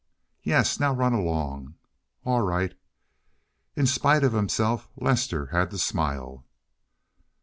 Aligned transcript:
"Yes. 0.41 0.79
Now 0.79 0.95
run 0.95 1.13
along." 1.13 1.75
"All 2.25 2.41
right." 2.41 2.73
In 3.75 3.85
spite 3.85 4.23
of 4.23 4.33
himself 4.33 4.89
Lester 4.97 5.45
had 5.53 5.69
to 5.69 5.77
smile. 5.77 6.43